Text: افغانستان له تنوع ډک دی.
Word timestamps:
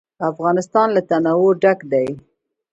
افغانستان 0.31 0.87
له 0.95 1.01
تنوع 1.09 1.49
ډک 1.61 1.79
دی. 1.91 2.07